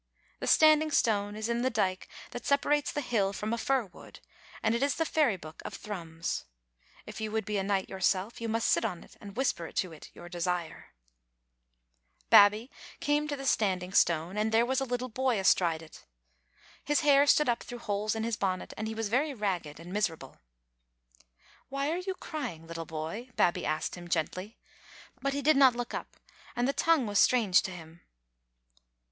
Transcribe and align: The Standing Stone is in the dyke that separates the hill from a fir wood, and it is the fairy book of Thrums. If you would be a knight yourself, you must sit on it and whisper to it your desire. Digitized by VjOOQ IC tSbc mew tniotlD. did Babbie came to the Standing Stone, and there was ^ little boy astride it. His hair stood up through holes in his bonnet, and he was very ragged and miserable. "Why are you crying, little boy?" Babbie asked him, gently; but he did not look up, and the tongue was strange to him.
The 0.39 0.47
Standing 0.47 0.89
Stone 0.89 1.35
is 1.35 1.47
in 1.47 1.61
the 1.61 1.69
dyke 1.69 2.07
that 2.31 2.43
separates 2.43 2.91
the 2.91 3.01
hill 3.01 3.33
from 3.33 3.53
a 3.53 3.57
fir 3.59 3.85
wood, 3.85 4.19
and 4.63 4.73
it 4.73 4.81
is 4.81 4.95
the 4.95 5.05
fairy 5.05 5.37
book 5.37 5.61
of 5.63 5.75
Thrums. 5.75 6.45
If 7.05 7.21
you 7.21 7.31
would 7.31 7.45
be 7.45 7.59
a 7.59 7.63
knight 7.63 7.87
yourself, 7.87 8.41
you 8.41 8.49
must 8.49 8.67
sit 8.67 8.83
on 8.83 9.03
it 9.03 9.15
and 9.21 9.37
whisper 9.37 9.71
to 9.71 9.91
it 9.91 10.09
your 10.15 10.27
desire. 10.27 10.89
Digitized 10.89 11.49
by 11.51 11.55
VjOOQ 11.55 11.65
IC 11.67 11.69
tSbc 11.99 12.01
mew 12.01 12.17
tniotlD. 12.17 12.19
did 12.19 12.29
Babbie 12.67 12.71
came 12.99 13.27
to 13.27 13.35
the 13.35 13.45
Standing 13.45 13.91
Stone, 13.93 14.37
and 14.39 14.51
there 14.51 14.65
was 14.65 14.79
^ 14.79 14.87
little 14.89 15.07
boy 15.09 15.39
astride 15.39 15.83
it. 15.83 16.03
His 16.83 17.01
hair 17.01 17.27
stood 17.27 17.47
up 17.47 17.61
through 17.61 17.77
holes 17.85 18.15
in 18.15 18.23
his 18.23 18.37
bonnet, 18.37 18.73
and 18.75 18.87
he 18.87 18.95
was 18.95 19.09
very 19.09 19.35
ragged 19.35 19.79
and 19.79 19.93
miserable. 19.93 20.37
"Why 21.69 21.91
are 21.91 21.97
you 21.99 22.15
crying, 22.15 22.65
little 22.65 22.85
boy?" 22.87 23.29
Babbie 23.35 23.67
asked 23.67 23.93
him, 23.93 24.07
gently; 24.07 24.57
but 25.21 25.33
he 25.33 25.43
did 25.43 25.57
not 25.57 25.75
look 25.75 25.93
up, 25.93 26.17
and 26.55 26.67
the 26.67 26.73
tongue 26.73 27.05
was 27.05 27.19
strange 27.19 27.61
to 27.61 27.69
him. 27.71 28.01